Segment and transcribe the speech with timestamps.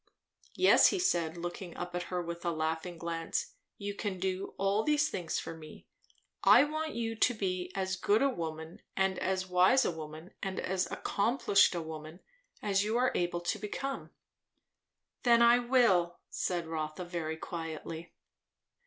[0.55, 4.81] "Yes," said he, looking up at her with a laughing glance, "you can do all
[4.81, 5.85] these things for me.
[6.43, 10.59] I want you to be as good a woman, and as wise a woman, and
[10.59, 12.21] as accomplished a woman,
[12.63, 14.09] as you are able to become."
[15.21, 18.11] "Then I will," said Rotha very quietly.